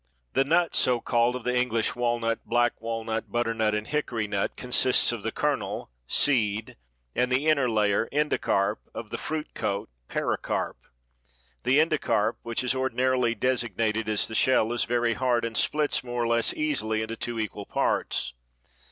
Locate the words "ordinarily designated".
12.73-14.09